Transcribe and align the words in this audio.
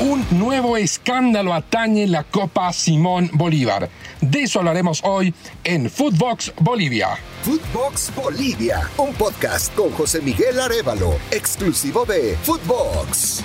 Un 0.00 0.26
nuevo 0.30 0.76
escándalo 0.76 1.54
atañe 1.54 2.06
la 2.06 2.24
Copa 2.24 2.72
Simón 2.72 3.30
Bolívar. 3.34 3.88
De 4.20 4.42
eso 4.42 4.58
hablaremos 4.58 5.00
hoy 5.04 5.34
en 5.64 5.88
Footbox 5.90 6.52
Bolivia. 6.58 7.08
Footbox 7.42 8.12
Bolivia, 8.14 8.88
un 8.96 9.12
podcast 9.14 9.74
con 9.74 9.90
José 9.90 10.20
Miguel 10.20 10.58
Arevalo, 10.60 11.14
exclusivo 11.30 12.04
de 12.04 12.36
Footbox. 12.42 13.44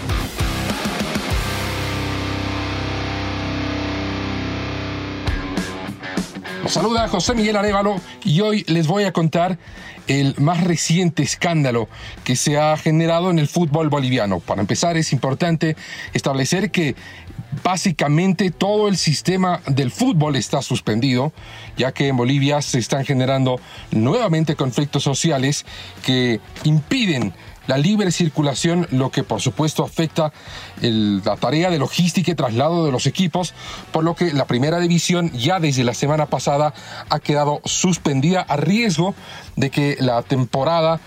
Los 6.67 6.73
saluda 6.73 7.07
José 7.07 7.33
Miguel 7.33 7.55
Arevalo 7.55 7.95
y 8.25 8.41
hoy 8.41 8.65
les 8.67 8.87
voy 8.87 9.05
a 9.05 9.13
contar 9.13 9.57
el 10.07 10.35
más 10.37 10.65
reciente 10.65 11.23
escándalo 11.23 11.87
que 12.25 12.35
se 12.35 12.57
ha 12.57 12.75
generado 12.75 13.31
en 13.31 13.39
el 13.39 13.47
fútbol 13.47 13.87
boliviano. 13.87 14.41
Para 14.41 14.59
empezar, 14.59 14.97
es 14.97 15.13
importante 15.13 15.77
establecer 16.13 16.69
que 16.69 16.97
básicamente 17.63 18.51
todo 18.51 18.89
el 18.89 18.97
sistema 18.97 19.61
del 19.67 19.91
fútbol 19.91 20.35
está 20.35 20.61
suspendido, 20.61 21.31
ya 21.77 21.93
que 21.93 22.09
en 22.09 22.17
Bolivia 22.17 22.61
se 22.61 22.79
están 22.79 23.05
generando 23.05 23.61
nuevamente 23.91 24.57
conflictos 24.57 25.03
sociales 25.03 25.65
que 26.03 26.41
impiden 26.65 27.33
la 27.67 27.77
libre 27.77 28.11
circulación, 28.11 28.87
lo 28.91 29.11
que 29.11 29.23
por 29.23 29.41
supuesto 29.41 29.83
afecta 29.83 30.31
la 30.81 31.35
tarea 31.35 31.69
de 31.69 31.77
logística 31.77 32.31
y 32.31 32.35
traslado 32.35 32.85
de 32.85 32.91
los 32.91 33.05
equipos, 33.05 33.53
por 33.91 34.03
lo 34.03 34.15
que 34.15 34.33
la 34.33 34.45
primera 34.45 34.79
división 34.79 35.31
ya 35.33 35.59
desde 35.59 35.83
la 35.83 35.93
semana 35.93 36.25
pasada 36.25 36.73
ha 37.09 37.19
quedado 37.19 37.61
suspendida 37.65 38.41
a 38.41 38.57
riesgo 38.57 39.13
de 39.55 39.69
que 39.69 39.97
la 39.99 40.21
temporada 40.23 40.99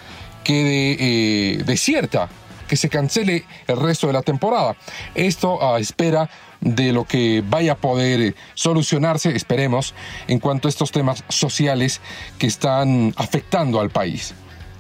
quede 0.45 0.97
eh, 0.99 1.63
desierta, 1.65 2.29
que 2.69 2.77
se 2.77 2.89
cancele 2.89 3.45
el 3.67 3.77
resto 3.77 4.07
de 4.07 4.13
la 4.13 4.23
temporada. 4.23 4.77
Esto 5.15 5.63
a 5.63 5.81
espera 5.81 6.31
de 6.61 6.93
lo 6.93 7.05
que 7.05 7.43
vaya 7.47 7.73
a 7.73 7.77
poder 7.77 8.21
eh, 8.21 8.35
solucionarse, 8.55 9.35
esperemos, 9.35 9.95
en 10.29 10.39
cuanto 10.39 10.69
a 10.69 10.71
estos 10.71 10.93
temas 10.93 11.25
sociales 11.29 12.01
que 12.39 12.47
están 12.47 13.15
afectando 13.17 13.81
al 13.81 13.91
país. 13.91 14.35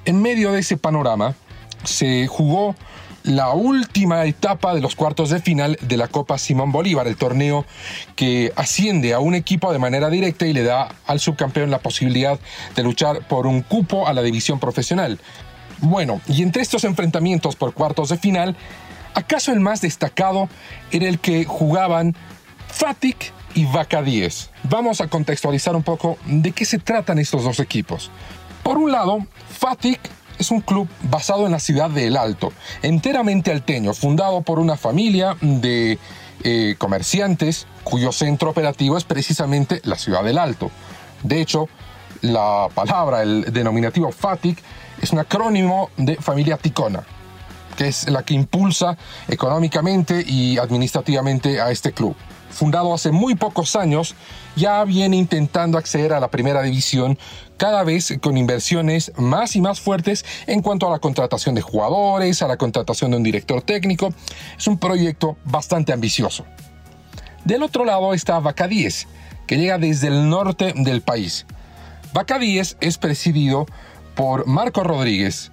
En 0.05 0.23
medio 0.23 0.53
de 0.53 0.61
ese 0.61 0.77
panorama, 0.77 1.34
se 1.84 2.27
jugó 2.27 2.75
la 3.23 3.50
última 3.50 4.25
etapa 4.25 4.75
de 4.75 4.81
los 4.81 4.95
cuartos 4.95 5.31
de 5.31 5.41
final 5.41 5.78
de 5.83 5.97
la 5.97 6.09
Copa 6.09 6.39
Simón 6.39 6.73
Bolívar, 6.73 7.06
el 7.06 7.17
torneo 7.17 7.67
que 8.17 8.53
asciende 8.56 9.12
a 9.12 9.20
un 9.20 9.34
equipo 9.34 9.73
de 9.73 9.78
manera 9.78 10.08
directa 10.08 10.47
y 10.47 10.53
le 10.53 10.62
da 10.62 10.89
al 11.06 11.20
subcampeón 11.20 11.70
la 11.70 11.81
posibilidad 11.81 12.39
de 12.75 12.83
luchar 12.83 13.27
por 13.28 13.47
un 13.47 13.62
cupo 13.62 14.06
a 14.06 14.12
la 14.12 14.23
división 14.23 14.58
profesional. 14.58 15.19
Bueno, 15.81 16.20
y 16.28 16.42
entre 16.42 16.62
estos 16.62 16.84
enfrentamientos 16.84 17.56
por 17.56 17.75
cuartos 17.75 18.08
de 18.08 18.19
final, 18.19 18.56
¿acaso 19.14 19.53
el 19.53 19.61
más 19.61 19.81
destacado 19.81 20.48
era 20.91 21.08
el 21.08 21.19
que 21.19 21.45
jugaban 21.45 22.14
Fatic 22.69 23.33
y 23.55 23.67
Vaca 23.67 24.03
10? 24.03 24.51
Vamos 24.64 25.01
a 25.01 25.08
contextualizar 25.08 25.77
un 25.77 25.83
poco 25.83 26.17
de 26.27 26.53
qué 26.53 26.64
se 26.64 26.78
tratan 26.78 27.19
estos 27.19 27.45
dos 27.45 27.61
equipos. 27.61 28.11
Por 28.62 28.78
un 28.78 28.92
lado, 28.92 29.27
Fatic 29.58 30.01
es 30.41 30.50
un 30.50 30.62
club 30.62 30.88
basado 31.02 31.44
en 31.46 31.52
la 31.52 31.60
ciudad 31.60 31.91
de 31.91 32.06
El 32.06 32.16
Alto, 32.16 32.52
enteramente 32.83 33.52
alteño, 33.52 33.92
fundado 33.92 34.41
por 34.41 34.58
una 34.58 34.77
familia 34.77 35.36
de 35.41 35.98
eh, 36.42 36.74
comerciantes 36.78 37.66
cuyo 37.84 38.10
centro 38.10 38.50
operativo 38.50 38.96
es 38.96 39.05
precisamente 39.05 39.83
la 39.84 39.96
ciudad 39.96 40.24
del 40.24 40.38
Alto. 40.38 40.70
De 41.22 41.42
hecho, 41.42 41.68
la 42.22 42.68
palabra, 42.74 43.22
el 43.22 43.52
denominativo 43.52 44.11
FATIC, 44.11 44.58
es 45.02 45.12
un 45.12 45.18
acrónimo 45.18 45.91
de 45.98 46.16
familia 46.16 46.56
ticona, 46.56 47.05
que 47.77 47.88
es 47.88 48.08
la 48.08 48.22
que 48.22 48.33
impulsa 48.33 48.96
económicamente 49.28 50.24
y 50.27 50.56
administrativamente 50.56 51.61
a 51.61 51.70
este 51.70 51.92
club 51.92 52.16
fundado 52.51 52.93
hace 52.93 53.11
muy 53.11 53.34
pocos 53.34 53.77
años, 53.77 54.15
ya 54.56 54.84
viene 54.84 55.17
intentando 55.17 55.79
acceder 55.79 56.12
a 56.12 56.20
la 56.20 56.29
primera 56.29 56.62
división 56.62 57.19
cada 57.57 57.85
vez 57.85 58.19
con 58.20 58.36
inversiones 58.36 59.13
más 59.17 59.57
y 59.57 59.61
más 59.61 59.80
fuertes 59.80 60.24
en 60.47 60.63
cuanto 60.63 60.86
a 60.86 60.91
la 60.91 60.98
contratación 60.98 61.55
de 61.55 61.63
jugadores, 61.63 62.42
a 62.42 62.48
la 62.48 62.57
contratación 62.57 63.11
de 63.11 63.19
un 63.19 63.23
director 63.23 63.63
técnico. 63.63 64.13
Es 64.58 64.67
un 64.67 64.79
proyecto 64.79 65.36
bastante 65.45 65.92
ambicioso. 65.92 66.45
Del 67.45 67.63
otro 67.63 67.85
lado 67.85 68.13
está 68.14 68.41
10, 68.41 69.08
que 69.47 69.57
llega 69.57 69.79
desde 69.79 70.08
el 70.08 70.29
norte 70.29 70.73
del 70.77 71.03
país. 71.03 71.47
10 72.13 72.77
es 72.80 72.98
presidido 72.98 73.67
por 74.14 74.47
Marco 74.47 74.83
Rodríguez, 74.83 75.53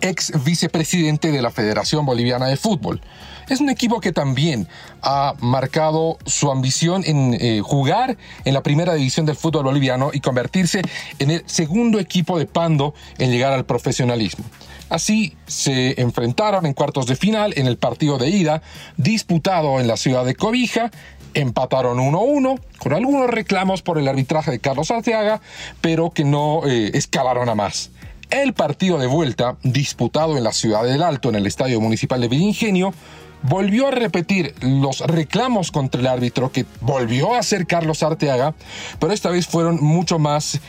ex 0.00 0.32
vicepresidente 0.44 1.32
de 1.32 1.42
la 1.42 1.50
Federación 1.50 2.06
Boliviana 2.06 2.46
de 2.46 2.56
Fútbol. 2.56 3.00
Es 3.48 3.60
un 3.60 3.68
equipo 3.68 4.00
que 4.00 4.12
también 4.12 4.68
ha 5.02 5.34
marcado 5.40 6.18
su 6.24 6.50
ambición 6.52 7.02
en 7.04 7.34
eh, 7.34 7.60
jugar 7.62 8.16
en 8.44 8.54
la 8.54 8.62
primera 8.62 8.94
división 8.94 9.26
del 9.26 9.34
fútbol 9.34 9.64
boliviano 9.64 10.10
y 10.12 10.20
convertirse 10.20 10.82
en 11.18 11.32
el 11.32 11.42
segundo 11.46 11.98
equipo 11.98 12.38
de 12.38 12.46
Pando 12.46 12.94
en 13.18 13.30
llegar 13.30 13.52
al 13.52 13.64
profesionalismo. 13.64 14.44
Así 14.88 15.36
se 15.46 16.00
enfrentaron 16.00 16.66
en 16.66 16.74
cuartos 16.74 17.06
de 17.06 17.16
final 17.16 17.52
en 17.56 17.66
el 17.66 17.76
partido 17.76 18.18
de 18.18 18.28
ida, 18.28 18.62
disputado 18.96 19.80
en 19.80 19.86
la 19.86 19.96
ciudad 19.96 20.24
de 20.24 20.34
Cobija, 20.34 20.90
empataron 21.34 21.98
1-1 21.98 22.60
con 22.78 22.92
algunos 22.92 23.28
reclamos 23.30 23.82
por 23.82 23.98
el 23.98 24.08
arbitraje 24.08 24.50
de 24.50 24.58
Carlos 24.58 24.90
Arteaga, 24.90 25.40
pero 25.80 26.10
que 26.10 26.24
no 26.24 26.62
eh, 26.66 26.90
escalaron 26.94 27.48
a 27.48 27.54
más. 27.54 27.90
El 28.30 28.52
partido 28.52 28.96
de 28.96 29.08
vuelta, 29.08 29.56
disputado 29.64 30.38
en 30.38 30.44
la 30.44 30.52
ciudad 30.52 30.84
del 30.84 31.02
Alto, 31.02 31.28
en 31.28 31.34
el 31.34 31.48
Estadio 31.48 31.80
Municipal 31.80 32.20
de 32.20 32.28
Villingenio, 32.28 32.94
volvió 33.42 33.88
a 33.88 33.90
repetir 33.90 34.54
los 34.60 35.00
reclamos 35.00 35.72
contra 35.72 36.00
el 36.00 36.06
árbitro 36.06 36.52
que 36.52 36.64
volvió 36.80 37.34
a 37.34 37.40
hacer 37.40 37.66
Carlos 37.66 38.04
Arteaga, 38.04 38.54
pero 39.00 39.12
esta 39.12 39.30
vez 39.30 39.48
fueron 39.48 39.82
mucho 39.82 40.20
más 40.20 40.60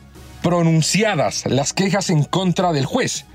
pronunciadas 0.42 1.46
las 1.46 1.74
quejas 1.74 2.10
en 2.10 2.24
contra 2.24 2.74
del 2.74 2.86
juez. 2.86 3.26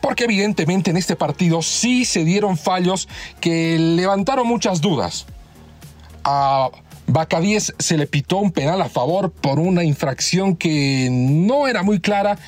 Porque 0.00 0.24
evidentemente 0.24 0.90
en 0.90 0.96
este 0.96 1.16
partido 1.16 1.60
sí 1.60 2.04
se 2.04 2.24
dieron 2.24 2.56
fallos 2.56 3.08
que 3.40 3.76
levantaron 3.78 4.46
muchas 4.46 4.80
dudas. 4.80 5.26
A 6.22 6.70
10 7.40 7.74
se 7.78 7.96
le 7.96 8.06
pitó 8.06 8.38
un 8.38 8.52
penal 8.52 8.80
a 8.82 8.88
favor 8.88 9.30
por 9.30 9.58
una 9.58 9.84
infracción 9.84 10.56
que 10.56 11.08
no 11.10 11.66
era 11.68 11.82
muy 11.82 12.00
clara, 12.00 12.38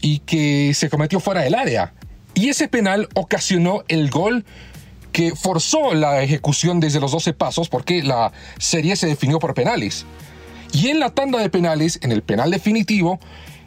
y 0.00 0.20
que 0.20 0.72
se 0.74 0.88
cometió 0.88 1.20
fuera 1.20 1.42
del 1.42 1.54
área. 1.54 1.94
Y 2.34 2.48
ese 2.48 2.68
penal 2.68 3.08
ocasionó 3.14 3.82
el 3.88 4.10
gol 4.10 4.44
que 5.12 5.34
forzó 5.34 5.94
la 5.94 6.22
ejecución 6.22 6.80
desde 6.80 7.00
los 7.00 7.12
12 7.12 7.32
pasos 7.32 7.68
porque 7.68 8.02
la 8.02 8.32
serie 8.58 8.96
se 8.96 9.06
definió 9.06 9.38
por 9.38 9.54
penales. 9.54 10.04
Y 10.72 10.88
en 10.88 11.00
la 11.00 11.10
tanda 11.10 11.38
de 11.38 11.48
penales, 11.48 11.98
en 12.02 12.12
el 12.12 12.22
penal 12.22 12.50
definitivo, 12.50 13.18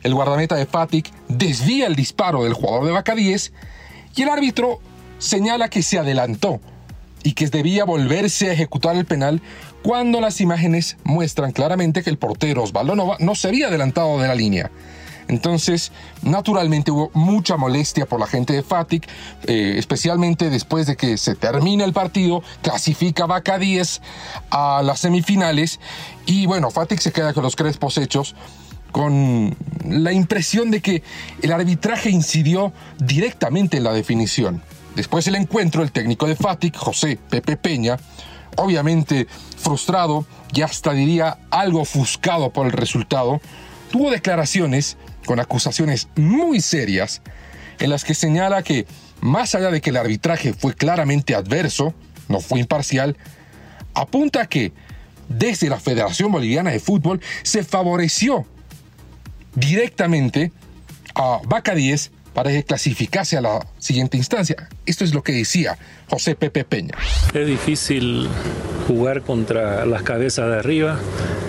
el 0.03 0.13
guardameta 0.13 0.55
de 0.55 0.65
Fatic 0.65 1.11
desvía 1.27 1.87
el 1.87 1.95
disparo 1.95 2.43
del 2.43 2.53
jugador 2.53 2.85
de 2.85 2.91
Vaca 2.91 3.15
10 3.15 3.51
y 4.15 4.21
el 4.21 4.29
árbitro 4.29 4.79
señala 5.17 5.69
que 5.69 5.81
se 5.81 5.97
adelantó 5.97 6.61
y 7.23 7.33
que 7.33 7.47
debía 7.47 7.83
volverse 7.83 8.49
a 8.49 8.53
ejecutar 8.53 8.95
el 8.95 9.05
penal 9.05 9.41
cuando 9.81 10.21
las 10.21 10.41
imágenes 10.41 10.97
muestran 11.03 11.51
claramente 11.51 12.03
que 12.03 12.09
el 12.09 12.17
portero 12.17 12.63
Osvaldo 12.63 12.95
Nova 12.95 13.17
no 13.19 13.35
se 13.35 13.47
había 13.47 13.67
adelantado 13.67 14.19
de 14.19 14.27
la 14.27 14.35
línea. 14.35 14.71
Entonces, 15.29 15.91
naturalmente 16.23 16.89
hubo 16.89 17.11
mucha 17.13 17.55
molestia 17.55 18.07
por 18.07 18.19
la 18.19 18.25
gente 18.25 18.51
de 18.51 18.63
Fatic, 18.63 19.07
eh, 19.45 19.75
especialmente 19.77 20.49
después 20.49 20.87
de 20.87 20.97
que 20.97 21.17
se 21.17 21.35
termina 21.35 21.85
el 21.85 21.93
partido, 21.93 22.41
clasifica 22.63 23.27
Vaca 23.27 23.59
10 23.59 24.01
a 24.49 24.81
las 24.83 24.99
semifinales 25.01 25.79
y 26.25 26.47
bueno, 26.47 26.71
Fatic 26.71 26.99
se 26.99 27.11
queda 27.11 27.33
con 27.33 27.43
los 27.43 27.55
crespos 27.55 27.97
hechos 27.99 28.35
con 28.91 29.55
la 29.85 30.11
impresión 30.11 30.71
de 30.71 30.81
que 30.81 31.03
el 31.43 31.51
arbitraje 31.51 32.09
incidió 32.09 32.73
directamente 32.97 33.77
en 33.77 33.83
la 33.83 33.93
definición. 33.93 34.63
Después 34.95 35.25
del 35.25 35.35
encuentro, 35.35 35.83
el 35.83 35.91
técnico 35.91 36.25
de 36.25 36.35
Fatic, 36.35 36.75
José 36.75 37.19
Pepe 37.29 37.55
Peña, 37.55 37.97
obviamente 38.55 39.27
frustrado 39.57 40.25
y 40.51 40.63
hasta 40.63 40.91
diría 40.93 41.37
algo 41.51 41.81
ofuscado 41.81 42.49
por 42.49 42.65
el 42.65 42.71
resultado, 42.71 43.39
tuvo 43.91 44.09
declaraciones 44.09 44.97
con 45.29 45.39
acusaciones 45.39 46.07
muy 46.15 46.59
serias 46.59 47.21
en 47.77 47.91
las 47.91 48.03
que 48.03 48.15
señala 48.15 48.63
que, 48.63 48.87
más 49.21 49.53
allá 49.53 49.69
de 49.69 49.79
que 49.79 49.91
el 49.91 49.97
arbitraje 49.97 50.53
fue 50.53 50.73
claramente 50.73 51.35
adverso, 51.35 51.93
no 52.29 52.39
fue 52.39 52.59
imparcial, 52.59 53.15
apunta 53.93 54.47
que 54.47 54.73
desde 55.27 55.69
la 55.69 55.79
Federación 55.79 56.31
Boliviana 56.31 56.71
de 56.71 56.79
Fútbol 56.79 57.21
se 57.43 57.63
favoreció 57.63 58.47
directamente 59.53 60.51
a 61.13 61.41
Vaca 61.45 61.75
10 61.75 62.09
para 62.33 62.49
que 62.49 62.63
clasificase 62.63 63.37
a 63.37 63.41
la 63.41 63.67
siguiente 63.77 64.17
instancia. 64.17 64.67
Esto 64.87 65.03
es 65.03 65.13
lo 65.13 65.21
que 65.21 65.33
decía 65.33 65.77
José 66.09 66.33
Pepe 66.33 66.63
Peña. 66.63 66.97
Es 67.35 67.45
difícil 67.45 68.27
jugar 68.89 69.21
contra 69.21 69.85
las 69.85 70.01
cabezas 70.01 70.49
de 70.49 70.57
arriba, 70.57 70.97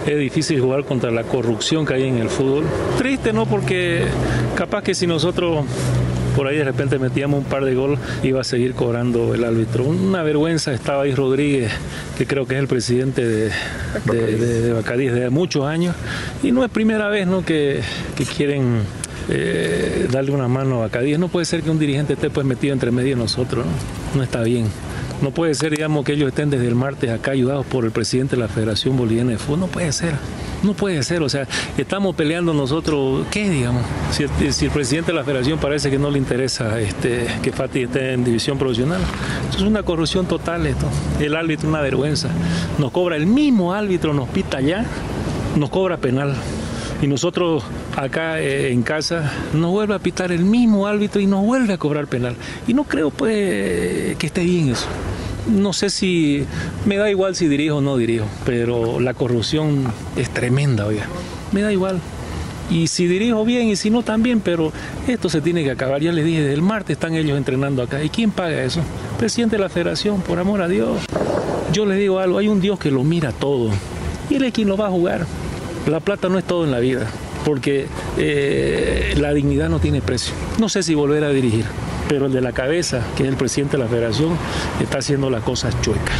es 0.06 0.18
difícil 0.18 0.60
jugar 0.60 0.84
contra 0.84 1.10
la 1.10 1.24
corrupción 1.24 1.86
que 1.86 1.94
hay 1.94 2.04
en 2.04 2.18
el 2.18 2.28
fútbol. 2.28 2.64
Triste, 2.98 3.32
¿no? 3.32 3.46
Porque 3.46 4.04
capaz 4.56 4.82
que 4.82 4.94
si 4.94 5.06
nosotros 5.06 5.64
por 6.36 6.46
ahí 6.46 6.58
de 6.58 6.64
repente 6.64 6.98
metíamos 6.98 7.38
un 7.38 7.46
par 7.46 7.64
de 7.64 7.74
gol, 7.74 7.96
iba 8.22 8.42
a 8.42 8.44
seguir 8.44 8.74
cobrando 8.74 9.34
el 9.34 9.42
árbitro. 9.42 9.84
Una 9.84 10.22
vergüenza, 10.22 10.72
estaba 10.72 11.04
ahí 11.04 11.14
Rodríguez, 11.14 11.72
que 12.18 12.26
creo 12.26 12.46
que 12.46 12.54
es 12.56 12.60
el 12.60 12.68
presidente 12.68 13.26
de, 13.26 13.50
de, 14.04 14.72
Bacadís 14.74 15.12
de 15.12 15.30
muchos 15.30 15.64
años, 15.64 15.96
y 16.42 16.52
no 16.52 16.62
es 16.62 16.70
primera 16.70 17.08
vez 17.08 17.26
¿no? 17.26 17.42
que, 17.42 17.80
quieren 18.36 18.82
eh, 19.30 20.08
darle 20.12 20.32
una 20.32 20.46
mano 20.46 20.76
a 20.76 20.80
Bacadíes. 20.80 21.18
No 21.18 21.28
puede 21.28 21.46
ser 21.46 21.62
que 21.62 21.70
un 21.70 21.78
dirigente 21.78 22.12
esté 22.12 22.28
pues 22.28 22.46
metido 22.46 22.74
entre 22.74 22.90
medio 22.90 23.16
de 23.16 23.22
nosotros, 23.22 23.64
¿no? 23.64 24.18
no 24.18 24.22
está 24.22 24.42
bien. 24.42 24.66
No 25.22 25.32
puede 25.32 25.54
ser, 25.54 25.72
digamos, 25.72 26.04
que 26.04 26.12
ellos 26.12 26.28
estén 26.28 26.48
desde 26.48 26.66
el 26.66 26.74
martes 26.74 27.10
acá 27.10 27.32
ayudados 27.32 27.66
por 27.66 27.84
el 27.84 27.90
presidente 27.90 28.36
de 28.36 28.42
la 28.42 28.48
Federación 28.48 28.96
Boliviana 28.96 29.32
de 29.32 29.38
Fútbol. 29.38 29.60
No 29.60 29.66
puede 29.66 29.92
ser. 29.92 30.14
No 30.62 30.72
puede 30.72 31.02
ser. 31.02 31.22
O 31.22 31.28
sea, 31.28 31.46
estamos 31.76 32.16
peleando 32.16 32.54
nosotros, 32.54 33.26
¿qué, 33.30 33.50
digamos? 33.50 33.82
Si 34.12 34.22
el, 34.22 34.70
presidente 34.70 35.12
de 35.12 35.18
la 35.18 35.24
Federación 35.24 35.58
parece 35.58 35.90
que 35.90 35.98
no 35.98 36.10
le 36.10 36.18
interesa 36.18 36.80
este, 36.80 37.26
que 37.42 37.52
Fati 37.52 37.82
esté 37.82 38.14
en 38.14 38.24
división 38.24 38.56
profesional. 38.56 39.00
Eso 39.50 39.58
es 39.58 39.64
una 39.64 39.82
corrupción 39.82 40.26
total 40.26 40.66
esto. 40.66 40.86
El 41.20 41.36
árbitro 41.36 41.68
una 41.68 41.82
vergüenza. 41.82 42.30
Nos 42.78 42.90
cobra 42.90 43.16
el 43.16 43.26
mismo 43.26 43.74
árbitro, 43.74 44.14
nos 44.14 44.28
pita 44.30 44.56
allá, 44.56 44.86
nos 45.56 45.68
cobra 45.68 45.98
penal. 45.98 46.34
Y 47.02 47.06
nosotros 47.06 47.62
acá 47.96 48.40
eh, 48.40 48.72
en 48.72 48.82
casa 48.82 49.32
nos 49.54 49.70
vuelve 49.70 49.94
a 49.94 49.98
pitar 49.98 50.32
el 50.32 50.44
mismo 50.44 50.86
árbitro 50.86 51.20
y 51.20 51.26
nos 51.26 51.44
vuelve 51.44 51.74
a 51.74 51.78
cobrar 51.78 52.06
penal. 52.06 52.36
Y 52.66 52.74
no 52.74 52.84
creo 52.84 53.10
pues 53.10 54.16
que 54.16 54.26
esté 54.26 54.42
bien 54.44 54.70
eso. 54.70 54.86
No 55.50 55.72
sé 55.72 55.90
si 55.90 56.44
me 56.86 56.96
da 56.96 57.10
igual 57.10 57.34
si 57.34 57.48
dirijo 57.48 57.76
o 57.76 57.80
no 57.80 57.96
dirijo, 57.96 58.26
pero 58.44 59.00
la 59.00 59.14
corrupción 59.14 59.92
es 60.16 60.30
tremenda, 60.30 60.86
oiga. 60.86 61.06
Me 61.52 61.62
da 61.62 61.72
igual. 61.72 62.00
Y 62.70 62.86
si 62.86 63.08
dirijo 63.08 63.44
bien 63.44 63.68
y 63.68 63.74
si 63.74 63.90
no 63.90 64.02
también, 64.02 64.40
pero 64.40 64.72
esto 65.08 65.28
se 65.28 65.40
tiene 65.40 65.64
que 65.64 65.72
acabar. 65.72 66.00
Ya 66.00 66.12
les 66.12 66.24
dije, 66.24 66.42
desde 66.42 66.54
el 66.54 66.62
martes 66.62 66.94
están 66.94 67.14
ellos 67.14 67.36
entrenando 67.36 67.82
acá. 67.82 68.02
¿Y 68.02 68.10
quién 68.10 68.30
paga 68.30 68.62
eso? 68.62 68.80
Presidente 69.18 69.56
de 69.56 69.62
la 69.62 69.68
federación, 69.68 70.20
por 70.22 70.38
amor 70.38 70.62
a 70.62 70.68
Dios. 70.68 71.00
Yo 71.72 71.84
les 71.84 71.98
digo 71.98 72.20
algo, 72.20 72.38
hay 72.38 72.46
un 72.46 72.60
Dios 72.60 72.78
que 72.78 72.92
lo 72.92 73.02
mira 73.02 73.32
todo. 73.32 73.70
Y 74.28 74.36
él 74.36 74.44
es 74.44 74.52
quien 74.52 74.68
lo 74.68 74.76
va 74.76 74.86
a 74.86 74.90
jugar. 74.90 75.26
La 75.88 75.98
plata 75.98 76.28
no 76.28 76.38
es 76.38 76.44
todo 76.44 76.64
en 76.64 76.70
la 76.70 76.78
vida 76.78 77.10
porque 77.44 77.86
eh, 78.18 79.14
la 79.18 79.32
dignidad 79.32 79.68
no 79.68 79.78
tiene 79.80 80.00
precio. 80.00 80.34
No 80.58 80.68
sé 80.68 80.82
si 80.82 80.94
volver 80.94 81.24
a 81.24 81.30
dirigir, 81.30 81.64
pero 82.10 82.26
el 82.26 82.32
de 82.32 82.40
la 82.40 82.50
cabeza, 82.50 83.06
que 83.16 83.22
es 83.22 83.28
el 83.28 83.36
presidente 83.36 83.76
de 83.76 83.84
la 83.84 83.88
federación, 83.88 84.36
está 84.80 84.98
haciendo 84.98 85.30
las 85.30 85.44
cosas 85.44 85.80
chuecas. 85.80 86.16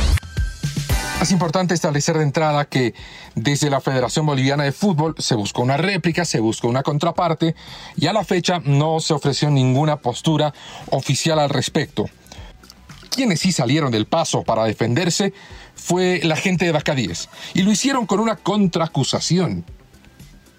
Es 1.21 1.33
importante 1.33 1.75
establecer 1.75 2.17
de 2.17 2.23
entrada 2.23 2.65
que 2.65 2.95
desde 3.35 3.71
la 3.71 3.81
Federación 3.81 4.25
Boliviana 4.25 4.63
de 4.63 4.71
Fútbol 4.71 5.17
se 5.19 5.35
buscó 5.35 5.63
una 5.63 5.77
réplica, 5.77 6.25
se 6.25 6.39
buscó 6.39 6.69
una 6.69 6.85
contraparte 6.85 7.57
y 7.97 8.07
a 8.07 8.13
la 8.13 8.23
fecha 8.23 8.63
no 8.65 9.01
se 9.01 9.15
ofreció 9.15 9.51
ninguna 9.51 9.97
postura 9.97 10.55
oficial 10.91 11.41
al 11.41 11.51
respecto. 11.51 12.09
Quienes 13.11 13.41
sí 13.41 13.51
salieron 13.51 13.91
del 13.91 14.07
paso 14.07 14.45
para 14.45 14.63
defenderse 14.67 15.35
fue 15.75 16.21
la 16.23 16.37
gente 16.37 16.67
de 16.67 16.73
Bacadíes 16.73 17.29
y 17.53 17.63
lo 17.63 17.73
hicieron 17.73 18.07
con 18.07 18.21
una 18.21 18.37
contraacusación 18.37 19.65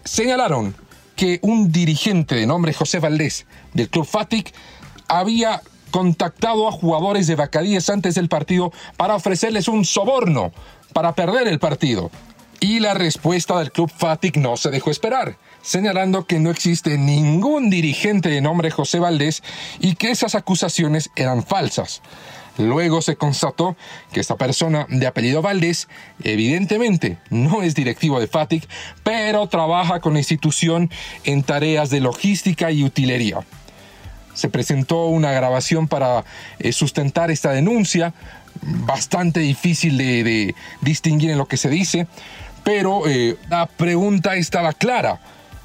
señalaron 0.04 0.76
que 1.16 1.40
un 1.42 1.72
dirigente 1.72 2.36
de 2.36 2.46
nombre 2.46 2.74
José 2.74 3.00
Valdés 3.00 3.46
del 3.74 3.90
Club 3.90 4.06
Fatic 4.06 4.54
había 5.20 5.62
contactado 5.92 6.68
a 6.68 6.72
jugadores 6.72 7.28
de 7.28 7.36
Bacadíes 7.36 7.90
antes 7.90 8.16
del 8.16 8.30
partido 8.30 8.72
para 8.96 9.16
ofrecerles 9.16 9.68
un 9.68 9.84
soborno 9.84 10.54
para 10.94 11.14
perder 11.14 11.48
el 11.48 11.60
partido. 11.60 12.10
Y 12.62 12.80
la 12.80 12.94
respuesta 12.94 13.60
del 13.60 13.72
Club 13.72 13.92
Fatic 13.96 14.38
no 14.38 14.56
se 14.56 14.70
dejó 14.70 14.90
esperar, 14.92 15.36
señalando 15.62 16.26
que 16.26 16.40
no 16.40 16.50
existe 16.50 16.98
ningún 16.98 17.70
dirigente 17.70 18.30
de 18.30 18.40
nombre 18.40 18.72
José 18.72 19.00
Valdés 19.00 19.44
y 19.80 19.96
que 19.96 20.12
esas 20.12 20.36
acusaciones 20.36 21.10
eran 21.16 21.44
falsas. 21.44 22.02
Luego 22.58 23.02
se 23.02 23.16
constató 23.16 23.76
que 24.14 24.20
esta 24.20 24.36
persona 24.36 24.86
de 24.90 25.08
apellido 25.08 25.42
Valdés 25.42 25.88
evidentemente 26.24 27.18
no 27.30 27.64
es 27.64 27.76
directivo 27.76 28.20
de 28.20 28.28
FATIC, 28.28 28.68
pero 29.04 29.48
trabaja 29.48 30.00
con 30.00 30.14
la 30.14 30.20
institución 30.20 30.90
en 31.24 31.44
tareas 31.44 31.90
de 31.90 32.02
logística 32.02 32.72
y 32.72 32.84
utilería. 32.84 33.40
Se 34.42 34.50
presentó 34.50 35.06
una 35.06 35.32
grabación 35.34 35.88
para 35.88 36.26
eh, 36.58 36.72
sustentar 36.72 37.30
esta 37.30 37.52
denuncia, 37.52 38.16
bastante 38.64 39.40
difícil 39.40 40.00
de, 40.00 40.56
distinguir 40.82 41.30
en 41.30 41.38
lo 41.38 41.48
que 41.48 41.58
se 41.58 41.70
dice, 41.70 42.08
pero 42.64 43.08
eh, 43.08 43.38
la 43.50 43.68
pregunta 43.68 44.36
estaba 44.38 44.74
clara. 44.74 45.20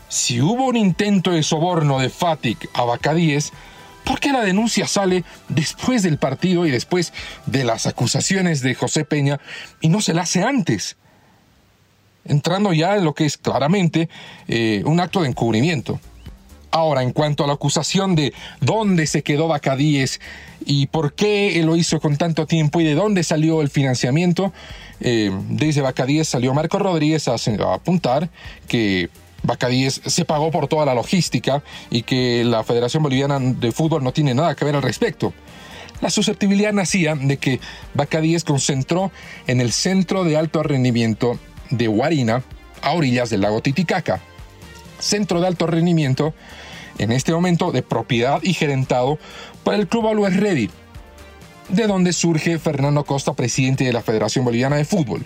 Si 0.08 0.42
hubo 0.42 0.66
un 0.66 0.76
intento 0.76 1.30
de 1.30 1.42
soborno 1.42 1.98
de 1.98 2.10
FATIC 2.10 2.68
a 2.74 2.84
¿Por 4.04 4.20
qué 4.20 4.30
la 4.30 4.42
denuncia 4.42 4.86
sale 4.86 5.24
después 5.48 6.02
del 6.02 6.18
partido 6.18 6.66
y 6.66 6.70
después 6.70 7.14
de 7.46 7.64
las 7.64 7.86
acusaciones 7.86 8.60
de 8.60 8.74
José 8.74 9.06
Peña 9.06 9.40
y 9.80 9.88
no 9.88 10.02
se 10.02 10.12
la 10.12 10.22
hace 10.22 10.42
antes? 10.42 10.98
Entrando 12.26 12.74
ya 12.74 12.94
en 12.96 13.04
lo 13.04 13.14
que 13.14 13.24
es 13.24 13.38
claramente 13.38 14.10
eh, 14.48 14.82
un 14.84 15.00
acto 15.00 15.22
de 15.22 15.28
encubrimiento. 15.28 15.98
Ahora, 16.76 17.02
en 17.02 17.12
cuanto 17.12 17.42
a 17.42 17.46
la 17.46 17.54
acusación 17.54 18.14
de 18.14 18.34
dónde 18.60 19.06
se 19.06 19.22
quedó 19.22 19.48
Bacadíes 19.48 20.20
y 20.66 20.88
por 20.88 21.14
qué 21.14 21.58
lo 21.64 21.74
hizo 21.74 22.00
con 22.00 22.18
tanto 22.18 22.44
tiempo 22.46 22.82
y 22.82 22.84
de 22.84 22.94
dónde 22.94 23.24
salió 23.24 23.62
el 23.62 23.70
financiamiento, 23.70 24.52
eh, 25.00 25.30
desde 25.48 25.80
Bacadíes 25.80 26.28
salió 26.28 26.52
Marco 26.52 26.78
Rodríguez 26.78 27.28
a 27.28 27.36
apuntar 27.72 28.28
que 28.68 29.08
Bacadíes 29.42 30.02
se 30.04 30.26
pagó 30.26 30.50
por 30.50 30.68
toda 30.68 30.84
la 30.84 30.92
logística 30.92 31.62
y 31.90 32.02
que 32.02 32.44
la 32.44 32.62
Federación 32.62 33.02
Boliviana 33.02 33.38
de 33.40 33.72
Fútbol 33.72 34.04
no 34.04 34.12
tiene 34.12 34.34
nada 34.34 34.54
que 34.54 34.66
ver 34.66 34.76
al 34.76 34.82
respecto. 34.82 35.32
La 36.02 36.10
susceptibilidad 36.10 36.74
nacía 36.74 37.14
de 37.14 37.38
que 37.38 37.58
Bacadíes 37.94 38.44
concentró 38.44 39.10
en 39.46 39.62
el 39.62 39.72
centro 39.72 40.24
de 40.24 40.36
alto 40.36 40.62
rendimiento 40.62 41.38
de 41.70 41.86
Guarina, 41.86 42.42
a 42.82 42.92
orillas 42.92 43.30
del 43.30 43.40
lago 43.40 43.62
Titicaca. 43.62 44.20
Centro 44.98 45.40
de 45.40 45.46
alto 45.46 45.66
rendimiento, 45.66 46.34
en 46.98 47.12
este 47.12 47.32
momento 47.32 47.72
de 47.72 47.82
propiedad 47.82 48.40
y 48.42 48.54
gerentado 48.54 49.18
por 49.64 49.74
el 49.74 49.86
Club 49.86 50.08
Always 50.08 50.36
Ready, 50.36 50.70
de 51.68 51.86
donde 51.86 52.12
surge 52.12 52.58
Fernando 52.58 53.04
Costa, 53.04 53.34
presidente 53.34 53.84
de 53.84 53.92
la 53.92 54.02
Federación 54.02 54.44
Boliviana 54.44 54.76
de 54.76 54.84
Fútbol. 54.84 55.24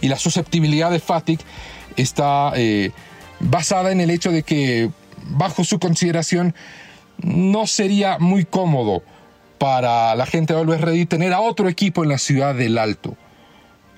Y 0.00 0.08
la 0.08 0.16
susceptibilidad 0.16 0.90
de 0.90 1.00
FATIC 1.00 1.40
está 1.96 2.52
eh, 2.56 2.90
basada 3.40 3.92
en 3.92 4.00
el 4.00 4.10
hecho 4.10 4.30
de 4.30 4.42
que, 4.42 4.90
bajo 5.30 5.64
su 5.64 5.78
consideración, 5.78 6.54
no 7.18 7.66
sería 7.66 8.18
muy 8.18 8.44
cómodo 8.44 9.02
para 9.58 10.14
la 10.16 10.26
gente 10.26 10.54
de 10.54 10.60
Always 10.60 10.80
Ready 10.80 11.06
tener 11.06 11.32
a 11.32 11.40
otro 11.40 11.68
equipo 11.68 12.02
en 12.02 12.10
la 12.10 12.18
ciudad 12.18 12.54
del 12.54 12.78
Alto. 12.78 13.16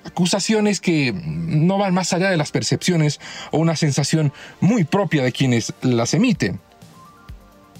Acusaciones 0.05 0.79
que 0.79 1.13
no 1.13 1.77
van 1.77 1.93
más 1.93 2.13
allá 2.13 2.29
de 2.29 2.37
las 2.37 2.51
percepciones 2.51 3.19
o 3.51 3.57
una 3.57 3.75
sensación 3.75 4.31
muy 4.61 4.83
propia 4.83 5.23
de 5.23 5.31
quienes 5.31 5.73
las 5.81 6.13
emiten. 6.13 6.59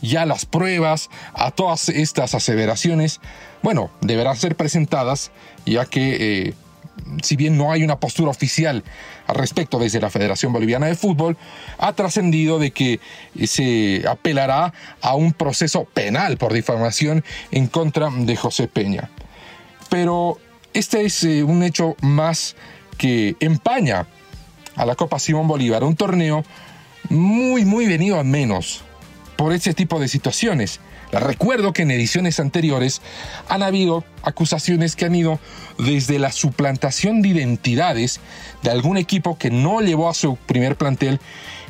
Ya 0.01 0.25
las 0.25 0.45
pruebas 0.45 1.09
a 1.33 1.51
todas 1.51 1.89
estas 1.89 2.35
aseveraciones, 2.35 3.21
bueno, 3.63 3.89
deberán 4.01 4.35
ser 4.35 4.55
presentadas, 4.55 5.31
ya 5.65 5.85
que 5.85 6.47
eh, 6.47 6.53
si 7.21 7.35
bien 7.35 7.57
no 7.57 7.71
hay 7.71 7.83
una 7.83 7.99
postura 7.99 8.31
oficial 8.31 8.83
al 9.27 9.35
respecto 9.35 9.79
desde 9.79 10.01
la 10.01 10.09
Federación 10.09 10.53
Boliviana 10.53 10.87
de 10.87 10.95
Fútbol, 10.95 11.37
ha 11.77 11.93
trascendido 11.93 12.59
de 12.59 12.71
que 12.71 12.99
se 13.45 14.03
apelará 14.07 14.73
a 15.01 15.15
un 15.15 15.33
proceso 15.33 15.85
penal 15.85 16.37
por 16.37 16.53
difamación 16.53 17.23
en 17.51 17.67
contra 17.67 18.09
de 18.09 18.35
José 18.35 18.67
Peña. 18.67 19.09
Pero 19.89 20.39
este 20.75 21.05
es 21.05 21.23
eh, 21.23 21.41
un 21.43 21.63
hecho 21.63 21.95
más 22.01 22.55
que 22.97 23.37
empaña 23.39 24.07
a 24.75 24.85
la 24.85 24.95
Copa 24.95 25.19
Simón 25.19 25.47
Bolívar, 25.47 25.85
un 25.85 25.95
torneo 25.95 26.43
muy, 27.09 27.63
muy 27.63 27.87
venido 27.87 28.19
a 28.19 28.25
menos 28.25 28.81
por 29.37 29.53
ese 29.53 29.73
tipo 29.73 30.01
de 30.01 30.09
situaciones. 30.09 30.81
Recuerdo 31.13 31.71
que 31.71 31.83
en 31.83 31.91
ediciones 31.91 32.41
anteriores 32.41 33.01
han 33.47 33.63
habido 33.63 34.03
acusaciones 34.21 34.97
que 34.97 35.05
han 35.05 35.15
ido 35.15 35.39
desde 35.77 36.19
la 36.19 36.33
suplantación 36.33 37.21
de 37.21 37.29
identidades 37.29 38.19
de 38.61 38.71
algún 38.71 38.97
equipo 38.97 39.37
que 39.37 39.51
no 39.51 39.79
llevó 39.79 40.09
a 40.09 40.13
su 40.13 40.35
primer 40.35 40.75
plantel 40.75 41.21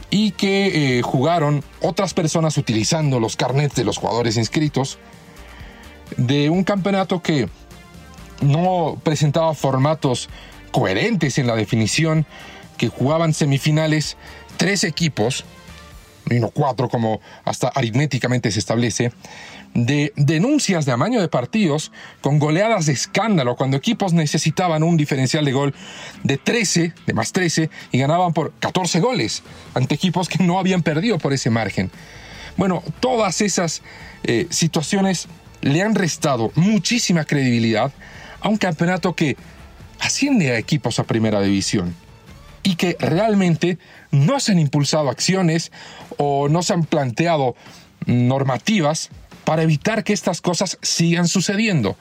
y 0.10 0.32
que 0.32 0.98
eh, 0.98 1.02
jugaron 1.04 1.64
otras 1.80 2.16
personas 2.16 2.58
utilizando 2.58 3.20
los 3.20 3.36
carnets 3.36 3.76
de 3.76 3.84
los 3.84 3.98
jugadores 3.98 4.38
inscritos 4.38 4.98
de 6.18 6.50
un 6.50 6.64
campeonato 6.64 7.22
que 7.22 7.50
no 8.42 9.00
presentaba 9.04 9.54
formatos 9.54 10.30
coherentes 10.72 11.38
en 11.38 11.48
la 11.48 11.56
definición, 11.56 12.25
que 12.77 12.89
jugaban 12.89 13.34
semifinales 13.34 14.18
tres 14.58 14.84
equipos 14.84 15.46
y 16.30 16.39
no 16.39 16.50
cuatro 16.50 16.89
como 16.89 17.22
hasta 17.44 17.68
aritméticamente 17.70 18.51
se 18.51 18.60
establece, 18.60 19.12
de 19.74 20.13
denuncias 20.15 20.86
de 20.86 20.94
amaño 20.94 21.20
de 21.22 21.27
partidos 21.27 21.92
con 22.22 22.39
goleadas 22.39 22.86
de 22.86 22.94
escándalo 22.94 23.56
cuando 23.56 23.77
equipos 23.77 24.13
necesitaban 24.13 24.84
un 24.84 24.98
diferencial 24.98 25.44
de 25.44 25.51
gol 25.51 25.75
de 26.24 26.38
13, 26.38 26.94
de 27.06 27.13
más 27.13 27.34
13, 27.34 27.70
y 27.92 27.98
ganaban 27.98 28.34
por 28.34 28.54
14 28.60 29.01
goles 29.01 29.44
ante 29.74 29.96
equipos 29.96 30.30
que 30.30 30.44
no 30.44 30.60
habían 30.60 30.82
perdido 30.82 31.20
por 31.20 31.34
ese 31.34 31.50
margen. 31.50 31.92
Bueno, 32.58 32.84
todas 33.01 33.42
esas 33.42 33.82
eh, 34.24 34.48
situaciones 34.50 35.27
le 35.62 35.82
han 35.82 35.94
restado 35.94 36.51
muchísima 36.56 37.25
credibilidad 37.25 37.92
a 38.46 38.50
un 38.50 38.58
campeonato 38.58 39.16
que 39.16 39.38
asciende 40.00 40.52
a 40.52 40.60
equipos 40.60 41.00
a 41.00 41.04
primera 41.04 41.42
división 41.42 41.96
y 42.62 42.75
que 42.75 42.96
realmente 43.00 43.80
no 44.12 44.40
se 44.40 44.52
han 44.52 44.60
impulsado 44.60 45.10
acciones 45.10 45.72
o 46.18 46.48
no 46.48 46.62
se 46.62 46.74
han 46.74 46.84
planteado 46.84 47.56
normativas 48.06 49.10
para 49.46 49.64
evitar 49.64 50.04
que 50.04 50.14
estas 50.14 50.42
cosas 50.42 50.78
sigan 50.84 51.28
sucediendo. 51.28 51.98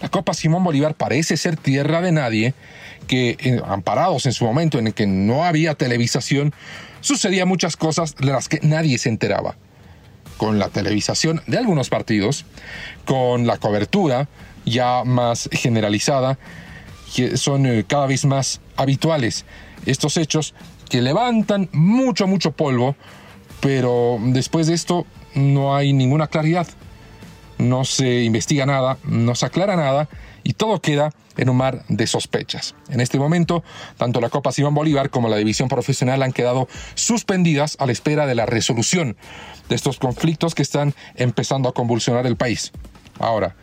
La 0.00 0.10
Copa 0.10 0.32
Simón 0.32 0.62
Bolívar 0.62 0.94
parece 0.94 1.36
ser 1.36 1.56
tierra 1.56 2.00
de 2.00 2.12
nadie, 2.12 2.54
que 3.08 3.36
eh, 3.40 3.60
amparados 3.66 4.26
en 4.26 4.32
su 4.32 4.44
momento 4.44 4.78
en 4.78 4.86
el 4.86 4.94
que 4.94 5.08
no 5.08 5.44
había 5.44 5.74
televisación, 5.74 6.54
sucedían 7.00 7.48
muchas 7.48 7.76
cosas 7.76 8.14
de 8.14 8.26
las 8.26 8.48
que 8.48 8.60
nadie 8.62 8.96
se 8.98 9.08
enteraba. 9.08 9.56
Con 10.36 10.58
la 10.58 10.68
televisación 10.68 11.42
de 11.46 11.58
algunos 11.58 11.88
partidos, 11.88 12.44
con 13.04 13.46
la 13.46 13.58
cobertura 13.58 14.28
ya 14.64 15.04
más 15.04 15.48
generalizada, 15.52 16.38
que 17.14 17.36
son 17.36 17.66
eh, 17.66 17.84
cada 17.86 18.06
vez 18.06 18.24
más 18.24 18.60
habituales. 18.76 19.44
Estos 19.86 20.16
hechos 20.16 20.54
que 20.88 21.00
levantan 21.00 21.68
mucho, 21.72 22.26
mucho 22.26 22.52
polvo, 22.52 22.96
pero 23.60 24.18
después 24.20 24.66
de 24.66 24.74
esto 24.74 25.06
no 25.34 25.76
hay 25.76 25.92
ninguna 25.92 26.26
claridad, 26.26 26.66
no 27.68 27.84
se 27.84 28.22
investiga 28.22 28.66
nada, 28.66 28.98
no 29.04 29.34
se 29.34 29.46
aclara 29.46 29.76
nada 29.76 30.08
y 30.42 30.52
todo 30.54 30.80
queda 30.80 31.10
en 31.36 31.48
un 31.48 31.56
mar 31.56 31.84
de 31.88 32.06
sospechas. 32.06 32.74
En 32.90 33.00
este 33.00 33.18
momento, 33.18 33.64
tanto 33.96 34.20
la 34.20 34.28
Copa 34.28 34.52
Simón 34.52 34.74
Bolívar 34.74 35.10
como 35.10 35.28
la 35.28 35.36
división 35.36 35.68
profesional 35.68 36.22
han 36.22 36.32
quedado 36.32 36.68
suspendidas 36.94 37.76
a 37.80 37.86
la 37.86 37.92
espera 37.92 38.26
de 38.26 38.34
la 38.34 38.46
resolución 38.46 39.16
de 39.68 39.74
estos 39.74 39.98
conflictos 39.98 40.54
que 40.54 40.62
están 40.62 40.94
empezando 41.16 41.68
a 41.68 41.74
convulsionar 41.74 42.26
el 42.26 42.36
país. 42.36 42.72
Ahora, 43.18 43.56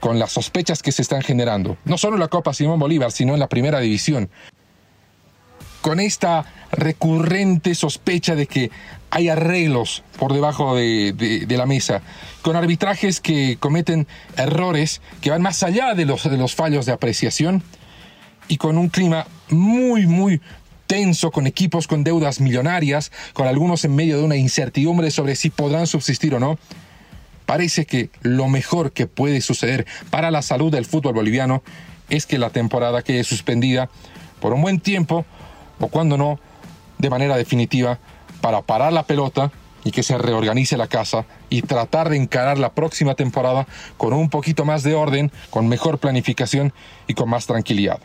con 0.00 0.18
las 0.18 0.32
sospechas 0.32 0.82
que 0.82 0.92
se 0.92 1.02
están 1.02 1.22
generando, 1.22 1.76
no 1.84 1.98
solo 1.98 2.16
en 2.16 2.20
la 2.20 2.28
Copa 2.28 2.54
Simón 2.54 2.78
Bolívar, 2.78 3.12
sino 3.12 3.34
en 3.34 3.40
la 3.40 3.48
primera 3.48 3.80
división, 3.80 4.30
con 5.86 6.00
esta 6.00 6.44
recurrente 6.72 7.76
sospecha 7.76 8.34
de 8.34 8.48
que 8.48 8.72
hay 9.08 9.28
arreglos 9.28 10.02
por 10.18 10.32
debajo 10.32 10.74
de, 10.74 11.46
la 11.48 11.64
mesa, 11.64 12.02
con 12.42 12.56
arbitrajes 12.56 13.20
que 13.20 13.56
cometen 13.60 14.08
errores 14.36 15.00
que 15.20 15.30
van 15.30 15.42
más 15.42 15.62
allá 15.62 15.94
de 15.94 16.04
los, 16.04 16.28
de 16.28 16.36
los 16.38 16.56
fallos 16.56 16.86
de 16.86 16.92
apreciación 16.92 17.62
y 18.48 18.56
con 18.56 18.78
un 18.78 18.88
clima 18.88 19.28
muy, 19.48 20.08
muy 20.08 20.40
tenso, 20.88 21.30
con 21.30 21.46
equipos 21.46 21.86
con 21.86 22.02
deudas 22.02 22.40
millonarias, 22.40 23.12
con 23.32 23.46
algunos 23.46 23.84
en 23.84 23.94
medio 23.94 24.18
de 24.18 24.24
una 24.24 24.34
incertidumbre 24.34 25.12
sobre 25.12 25.36
si 25.36 25.50
podrán 25.50 25.86
subsistir 25.86 26.34
o 26.34 26.40
no. 26.40 26.58
Parece 27.44 27.86
que 27.86 28.10
lo 28.22 28.48
mejor 28.48 28.90
que 28.90 29.06
puede 29.06 29.40
suceder 29.40 29.86
para 30.10 30.32
la 30.32 30.42
salud 30.42 30.72
del 30.72 30.84
fútbol 30.84 31.14
boliviano 31.14 31.62
es 32.10 32.26
que 32.26 32.38
la 32.38 32.50
temporada 32.50 33.02
quede 33.02 33.22
suspendida 33.22 33.88
por 34.40 34.52
un 34.52 34.62
buen 34.62 34.80
tiempo 34.80 35.24
o 35.80 35.88
cuando 35.88 36.16
no, 36.16 36.38
de 36.98 37.10
manera 37.10 37.36
definitiva, 37.36 37.98
para 38.40 38.62
parar 38.62 38.92
la 38.92 39.02
pelota 39.04 39.50
y 39.84 39.92
que 39.92 40.02
se 40.02 40.18
reorganice 40.18 40.76
la 40.76 40.88
casa 40.88 41.26
y 41.48 41.62
tratar 41.62 42.08
de 42.08 42.16
encarar 42.16 42.58
la 42.58 42.72
próxima 42.72 43.14
temporada 43.14 43.66
con 43.96 44.12
un 44.12 44.28
poquito 44.30 44.64
más 44.64 44.82
de 44.82 44.94
orden, 44.94 45.30
con 45.50 45.68
mejor 45.68 45.98
planificación 45.98 46.72
y 47.06 47.14
con 47.14 47.30
más 47.30 47.46
tranquilidad. 47.46 48.00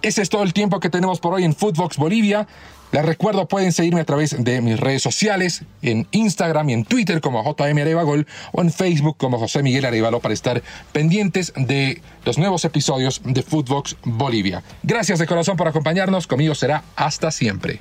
Ese 0.00 0.22
es 0.22 0.28
todo 0.28 0.42
el 0.42 0.52
tiempo 0.52 0.80
que 0.80 0.90
tenemos 0.90 1.20
por 1.20 1.34
hoy 1.34 1.44
en 1.44 1.54
Footbox 1.54 1.96
Bolivia. 1.96 2.46
Les 2.94 3.04
recuerdo, 3.04 3.48
pueden 3.48 3.72
seguirme 3.72 4.02
a 4.02 4.04
través 4.04 4.36
de 4.44 4.60
mis 4.60 4.78
redes 4.78 5.02
sociales, 5.02 5.62
en 5.82 6.06
Instagram 6.12 6.70
y 6.70 6.74
en 6.74 6.84
Twitter 6.84 7.20
como 7.20 7.42
JM 7.42 7.76
Arevagol 7.76 8.24
o 8.52 8.62
en 8.62 8.72
Facebook 8.72 9.16
como 9.16 9.36
José 9.40 9.64
Miguel 9.64 9.84
Arevalo 9.84 10.20
para 10.20 10.32
estar 10.32 10.62
pendientes 10.92 11.52
de 11.56 12.00
los 12.24 12.38
nuevos 12.38 12.64
episodios 12.64 13.20
de 13.24 13.42
Footbox 13.42 13.96
Bolivia. 14.04 14.62
Gracias 14.84 15.18
de 15.18 15.26
corazón 15.26 15.56
por 15.56 15.66
acompañarnos. 15.66 16.28
Conmigo 16.28 16.54
será 16.54 16.84
hasta 16.94 17.32
siempre. 17.32 17.80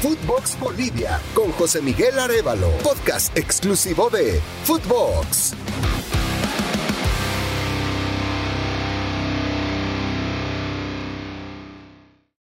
Footbox 0.00 0.60
Bolivia 0.60 1.18
con 1.34 1.50
José 1.50 1.82
Miguel 1.82 2.16
Arevalo, 2.16 2.70
podcast 2.84 3.36
exclusivo 3.36 4.10
de 4.10 4.40
Footbox. 4.62 5.54